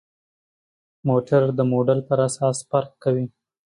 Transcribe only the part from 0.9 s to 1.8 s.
موټر د